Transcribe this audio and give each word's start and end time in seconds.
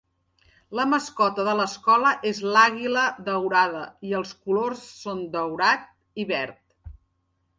La 0.77 0.85
mascota 0.93 1.43
de 1.47 1.51
l'escola 1.57 2.13
és 2.29 2.39
l'àguila 2.55 3.03
daurada 3.27 3.83
i 4.11 4.15
els 4.21 4.31
colors 4.47 4.81
són 5.03 5.21
daurat 5.37 5.85
i 6.25 6.29
verd. 6.33 6.93